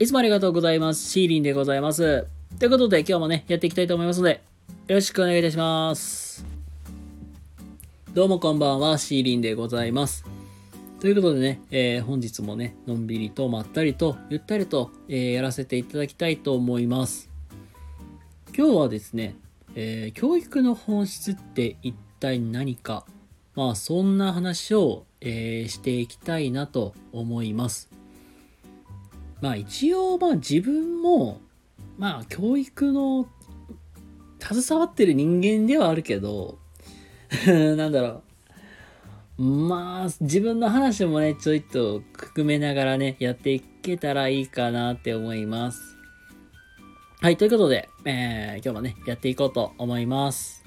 [0.00, 1.10] いつもありがとうございます。
[1.10, 2.26] シーリンでございます。
[2.58, 4.40] ということで、今日もね、やっていきたいと思いますので、
[4.88, 6.42] よろしくお願いいたします。
[8.14, 10.24] どうもこんばんは、シーリンでございます。
[11.00, 17.28] ということでね、えー本日もね、のんびりとまったりと、ゆったりと、えーやらせていただきたいと思います。
[18.56, 19.36] 今日はですね、
[19.74, 23.04] えー教育の本質って一体何か、
[23.54, 27.99] まあそんな話を、えしていきたいなと思います。
[29.40, 31.40] まあ一応まあ自分も
[31.98, 33.26] まあ教育の
[34.40, 36.58] 携わってる人間ではあるけど
[37.46, 38.22] なんだろ
[39.38, 39.42] う。
[39.42, 45.96] まあ自分の話もねちょいと含めながらねやっていけたらいいかなって思います。
[47.22, 50.64] はいということで、えー今日もねやっていこうと思います。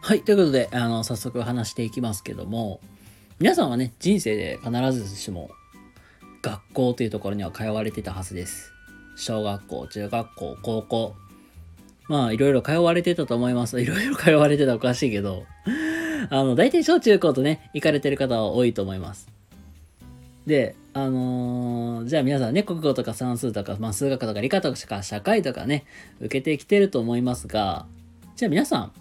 [0.00, 2.80] はいということであの早速話していきますけども
[3.38, 5.50] 皆さんはね人生で必ずしも
[6.42, 8.72] 学校というところには通われてたはずです。
[9.16, 11.14] 小学校、中学校、高校。
[12.08, 13.80] まあ、いろいろ通われてたと思います。
[13.80, 15.46] いろいろ通われてたらおかしいけど、
[16.30, 19.28] あの、大体小中高とね、行かれてる方は多いと思います。
[20.46, 25.84] で、あのーじゃあ皆さんね、国語とか算数とか、まあ、数学とか理科とか社会とかね、
[26.20, 27.86] 受けてきてると思いますが、
[28.34, 28.92] じゃあ皆さん、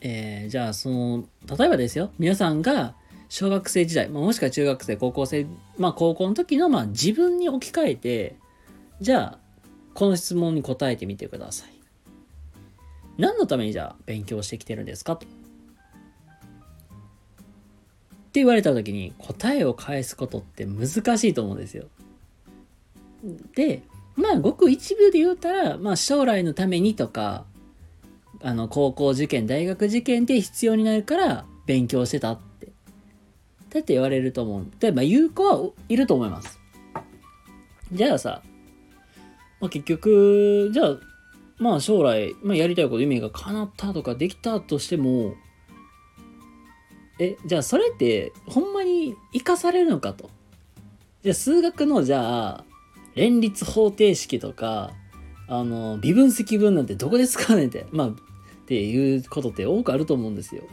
[0.00, 1.24] えーじゃあその、
[1.58, 2.94] 例えばですよ、皆さんが
[3.32, 5.46] 小学生時代、まあ、もしくは中学生、高校生、
[5.78, 8.36] まあ高校の時のまあ自分に置き換えて、
[9.00, 9.38] じゃあ、
[9.94, 11.70] この質問に答えてみてください。
[13.16, 15.16] 何のためにじゃあ勉強してきてるんですか？
[15.16, 15.24] と。
[15.24, 15.34] って
[18.34, 21.86] 言われた時に答えを返すことって難しいと思うんですよ。
[23.54, 23.82] で、
[24.14, 27.46] まあごく一部で言うたら、まあ将来のためにとか、
[28.42, 32.38] あの高校受験、大学受験で必要になるから勉強してた。
[33.72, 34.66] だって言われると思う。
[34.80, 36.60] 例えば言う子はいると思います。
[37.90, 38.42] じゃあさ、
[39.60, 40.98] まあ、結局、じゃあ、
[41.58, 45.34] まあ将来、まあ、やりたいこと夢が叶ったとかできたとしても、
[47.18, 50.28] え、じゃあそれってほんまに生かされるのかと。
[51.22, 52.64] じゃあ数学のじゃあ、
[53.14, 54.92] 連立方程式とか、
[55.48, 58.14] あの、微分積分なんてどこで使うねんって、まあ、っ
[58.66, 60.64] ていうことって多くあると思うんですよ。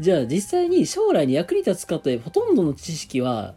[0.00, 3.54] じゃあ実際に将来に役に立つかというほとんどの知識は、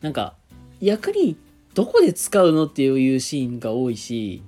[0.00, 0.34] なんか、
[0.80, 1.36] 役に
[1.74, 4.42] どこで使うのっていうシーンが多いし、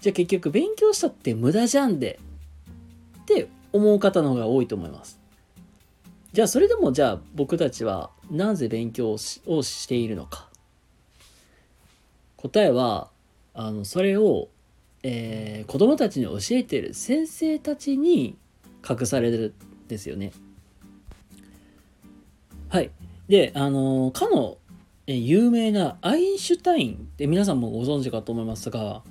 [0.00, 2.18] じゃあ結局勉強したって無駄じゃんで、
[3.22, 5.20] って思う方の方が多いと思います。
[6.32, 10.48] じゃあそれでもじゃあ僕たちはなぜ勉強をしているのか。
[12.36, 13.10] 答えは、
[13.54, 14.48] あの、それを、
[15.02, 18.36] えー子供たちに教えている先生たちに
[18.88, 19.54] 隠される
[19.92, 20.32] ですよね。
[22.68, 22.90] はい。
[23.28, 24.58] で、あの、かの、
[25.06, 29.02] 有名なアインシュタインって皆さんもご存知かと思いますが、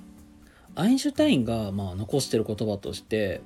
[0.74, 3.42] アインシュタインがまあ残してる言葉として、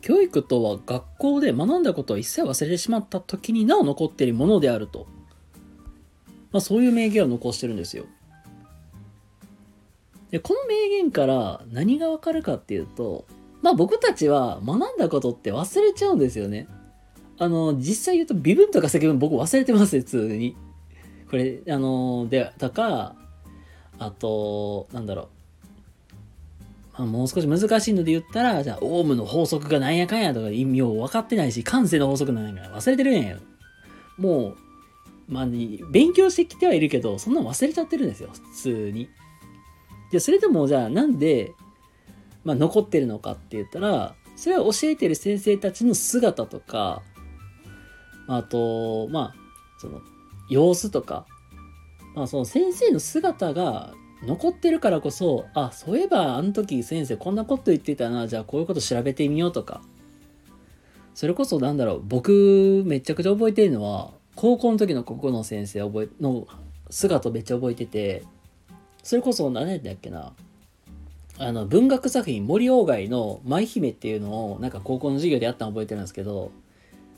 [0.00, 5.06] 教育とは学校で学んだことを一切忘れてしまった時になお残っているものであると。
[6.50, 8.06] まあそういう名言を残してるんですよ。
[10.30, 13.26] で、この名言から何がわかるかっていうと、
[13.62, 16.68] まあ僕たちは学んだことって忘れちゃうんですよね。
[17.38, 20.56] あの、実際言うと微分とか積分僕忘れてます、普通に。
[21.30, 23.14] これ、あの、で、とか、
[23.98, 27.00] あと、なんだろう。
[27.00, 33.38] まあ、もう少し難しいので言ったら、じゃあ、オウムの法則がなんやかんやとか意味を分かってないし、感性の法則なんやから忘れてるんや。
[34.18, 34.56] もう、
[35.28, 35.46] まあ、
[35.90, 39.08] 勉強してきてはいるけど、そんなの忘れちゃってるんですよ、普通に。
[40.10, 41.54] じゃ、それでも、じゃあ、なんで、
[42.44, 47.02] まあ、残ってるのかって言ったら、それは教えてる先生たちの姿とか、
[48.26, 49.34] あと、まあ、
[49.78, 50.00] その、
[50.48, 51.26] 様子とか、
[52.14, 53.92] まあ、その先生の姿が
[54.22, 59.82] 残ってるからこそ、あ、そういえばあの時先生こんなこと言ってたな、じゃあこういうこと調べてみようとか。
[61.14, 66.46] それこそなんだろう、僕めちゃくちゃ覚えてるのは、高校の時の国語の先生覚え、の
[66.90, 68.24] 姿めっちゃ覚えてて、
[69.02, 70.32] それこそ何やったっけな、
[71.42, 76.52] あの、文学作品森鴎外の舞姫っていうのをなんか高校の授業でやったの覚えてるんですけど、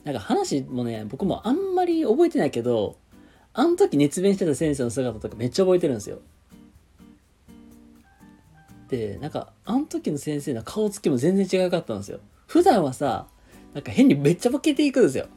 [0.05, 2.97] なんか話もね、僕もあんまり覚えてないけど、
[3.53, 6.21] あの時熱弁してた先生の姿とかめっちゃ覚えてるんですよ。
[8.91, 12.21] で、なんか、あの時の先生の顔つきも全然違かったんですよ。
[12.47, 13.27] 普段はさ、
[13.75, 15.29] なんか変にめっちゃボケていくんですよ。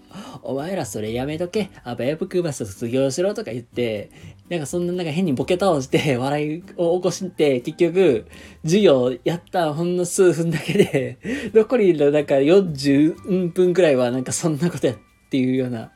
[0.44, 1.70] お前らそれやめとけ。
[1.86, 4.10] あばやぶくバス卒業しろとか言って、
[4.50, 8.26] なんかそんななんか変にボケ倒して笑いを起こして、結局、
[8.64, 11.18] 授業やったほんの数分だけで、
[11.54, 14.98] 残りのなんか40分くらいはなんかそんなことやっ
[15.30, 15.92] ていうような、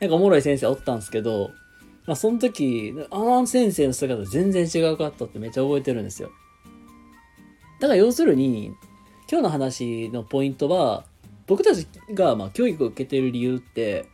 [0.00, 1.50] なんかおもろい先生おったんですけど、
[2.06, 6.30] まあ、その時、あの先生の姿全然違うかったってめっちゃ覚えてるんですよ。
[7.80, 8.72] だから要するに、
[9.30, 11.04] 今日の話のポイントは、
[11.52, 14.06] 僕たちがまあ教育を受けてる理由って、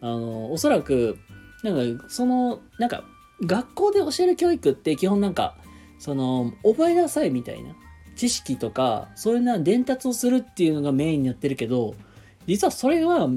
[0.00, 1.18] あの、おそらく、
[1.62, 3.04] なんか、その、なんか、
[3.44, 5.54] 学校で教える教育って基本なんか、
[5.98, 7.74] その、覚えなさいみたいな
[8.16, 11.94] 知識とか、そういうな伝達をするっていうのがメインになってるけど、
[12.46, 13.28] 実はそれは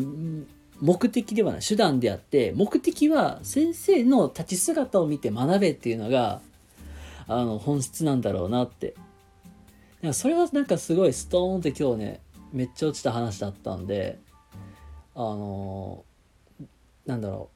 [0.79, 6.41] 目的ではない手段であって目的は先生の立ち姿を見て学べっていうのが
[7.27, 8.95] あの本質なんだろうなって。
[10.13, 12.19] それはなんかすごいストーンって今日ね
[12.55, 14.19] めっちゃ落ちた話だったんで
[15.13, 16.03] あの
[17.05, 17.51] なんだろ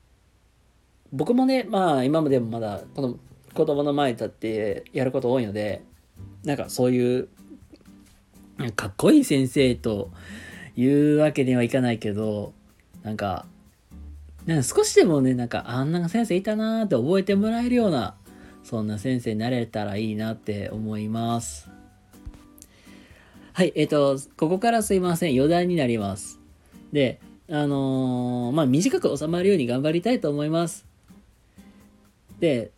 [1.11, 3.17] う僕もねまあ今までもまだこの
[3.55, 5.83] 子供の前に立ってやること多いので
[6.43, 7.29] なんかそういう
[8.75, 10.11] かっこいい先生と
[10.75, 12.53] いうわけにはいかないけど
[13.03, 13.45] なんか、
[14.45, 18.15] なんか少しでもね、なんか、あんな先生いたなーって覚えてもらえるような、
[18.63, 21.69] そんな先生になれたらいいなって思います。
[23.59, 26.39] はい、えっ、ー、と、ここからすいません、余談になります。
[26.93, 27.19] で、
[27.49, 30.85] あのー、まあ、短く収まるように頑張りたいと思います。
[32.39, 32.71] で、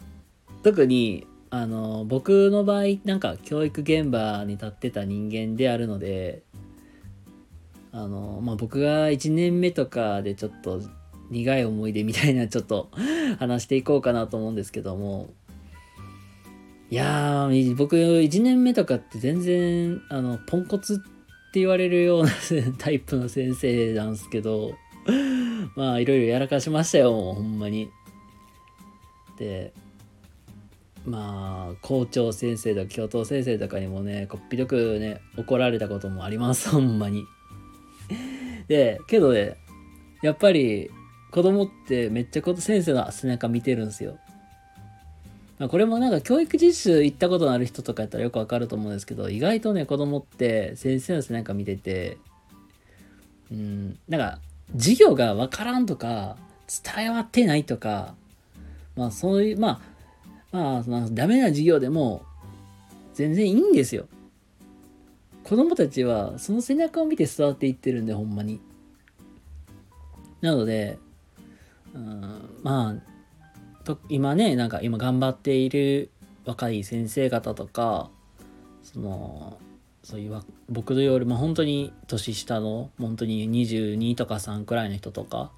[0.64, 6.42] 特に、あのー、僕の場合、なんか教育現場に立ってた人間であるので、
[7.92, 10.82] あの、まあ、僕が1年目とかでちょっと
[11.30, 12.90] 苦い思い出みたいなちょっと
[13.38, 15.30] 話していこうかなと思うんですけども、
[16.92, 20.98] いやー、僕1年目とかって全然、あの、ポンコツっ
[21.54, 22.32] て言われるような
[22.78, 24.74] タイプの先生なんですけど、
[25.78, 27.90] まあ、いろいろやらかしましたよ、もうほんまに。
[29.40, 29.72] で、
[31.06, 37.24] まあ、校長先生とか教頭先生とかにもね、こっぴどくね、怒られたこともあります、ほんまに。
[38.68, 39.56] で、けどね、
[40.22, 40.90] やっぱり
[41.32, 44.20] 子供ってめっちゃ先生の背中見てるんですよ。
[45.62, 52.18] まあ、これもなんか教育実習行ったことのある人とかやったらよくわかると思うんですけど、意外とね、子供って先生の背中見てて、
[53.52, 54.40] うん、なんか
[54.74, 56.36] 授業がわからんとか、
[56.84, 58.16] 伝えわってないとか、
[58.96, 59.80] まあそういう、ま
[60.52, 62.24] あ、まあ、まあ、ダメな授業でも
[63.14, 64.08] 全然いいんですよ。
[65.44, 68.60] 子供たちはその背中を見て育っていってるんで、ほんまに。
[70.42, 70.98] なので、
[71.94, 73.11] うん、まあ、
[73.84, 76.10] と今ね、なんか今頑張っている
[76.46, 78.10] 若い先生方とか、
[78.84, 79.58] その、
[80.04, 85.52] そういう僕のよりも本当に年下の本当に22とか3くらいの人とか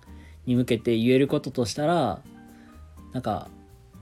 [0.46, 2.22] に向けて言えることとしたら
[3.14, 3.50] なんか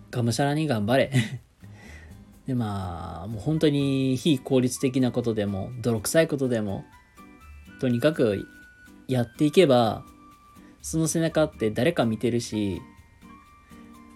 [0.10, 1.12] がむしゃらに頑張れ。
[2.48, 6.86] でまあもう本当に非効率的なことでも泥臭いことでも
[7.80, 8.48] とにかく
[9.08, 10.04] やっていけば
[10.82, 12.82] その背中って誰か見てるし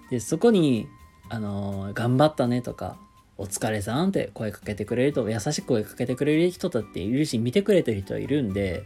[0.09, 0.87] でそこに
[1.29, 2.97] あの頑張ったねとか
[3.37, 8.83] お疲れさんって声かけてくれると優しく声かけてくれる人だっているし見てくれてる人いるんで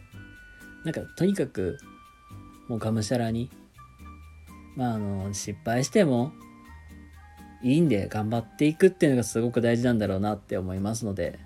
[0.84, 1.78] なんかとにかく
[2.68, 3.50] もうがむしゃらに
[4.76, 6.32] まああの失敗しても
[7.62, 11.40] いいんで頑張っていくっていうのがすごく大事なんだろうなって思いますので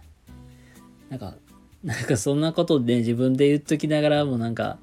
[1.10, 1.36] なんか
[1.84, 4.78] なんかそんなことで、自分で言っときながらもなんか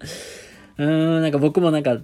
[0.77, 1.99] うーんなんか僕もなんか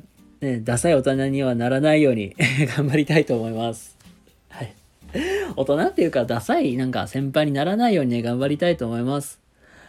[0.47, 2.35] ねダサい大人にはならないように
[2.77, 3.97] 頑張りたいと思います
[4.49, 4.75] はい
[5.57, 9.41] 大人っていうかダサいなんか先輩にならないようにね頑張りたいと思います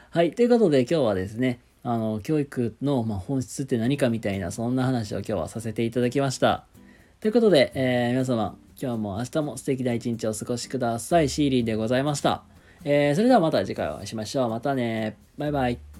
[0.10, 6.66] はいということで今日はですねあの教育の、ま本質って何かみたいなそんな話を今日はさせていただきました
[7.22, 11.30] ということで、えー、皆様今日も明日も素敵な一日をお過ごしください。
[11.30, 12.44] シーリーでございました。
[12.84, 14.50] えー、それではまた次回お会いしましょう。
[14.50, 15.18] またね。
[15.38, 15.97] バイバイ。